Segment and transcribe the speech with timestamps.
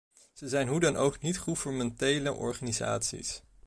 [0.33, 3.41] Ze zijn hoe dan ook niet-gouvernementele organisaties.